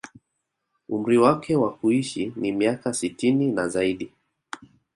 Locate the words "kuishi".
1.73-2.33